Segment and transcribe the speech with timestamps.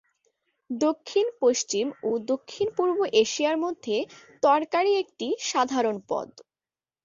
[0.69, 3.95] দক্ষিণ, পশ্চিম ও দক্ষিণপূর্ব এশিয়ার মধ্যে
[4.43, 6.29] তরকারী একটি সাধারণ পদ।